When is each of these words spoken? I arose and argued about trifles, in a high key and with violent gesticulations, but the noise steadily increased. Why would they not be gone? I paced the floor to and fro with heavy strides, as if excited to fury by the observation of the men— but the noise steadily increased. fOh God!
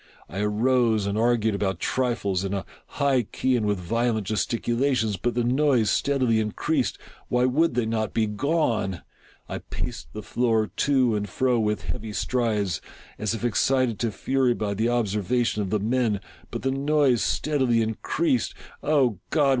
I 0.27 0.39
arose 0.39 1.05
and 1.05 1.15
argued 1.15 1.53
about 1.53 1.79
trifles, 1.79 2.43
in 2.43 2.55
a 2.55 2.65
high 2.97 3.21
key 3.21 3.55
and 3.55 3.67
with 3.67 3.77
violent 3.77 4.25
gesticulations, 4.25 5.15
but 5.15 5.35
the 5.35 5.43
noise 5.43 5.91
steadily 5.91 6.39
increased. 6.39 6.97
Why 7.27 7.45
would 7.45 7.75
they 7.75 7.85
not 7.85 8.11
be 8.11 8.25
gone? 8.25 9.03
I 9.47 9.59
paced 9.59 10.11
the 10.13 10.23
floor 10.23 10.71
to 10.77 11.15
and 11.15 11.29
fro 11.29 11.59
with 11.59 11.83
heavy 11.83 12.13
strides, 12.13 12.81
as 13.19 13.35
if 13.35 13.45
excited 13.45 13.99
to 13.99 14.11
fury 14.11 14.55
by 14.55 14.73
the 14.73 14.89
observation 14.89 15.61
of 15.61 15.69
the 15.69 15.79
men— 15.79 16.19
but 16.49 16.63
the 16.63 16.71
noise 16.71 17.21
steadily 17.21 17.83
increased. 17.83 18.55
fOh 18.81 19.19
God! 19.29 19.49